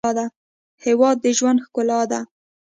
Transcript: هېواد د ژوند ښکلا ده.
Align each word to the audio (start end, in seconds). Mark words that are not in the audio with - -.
هېواد 0.85 1.17
د 1.21 1.25
ژوند 1.37 1.63
ښکلا 1.65 2.01
ده. 2.11 2.21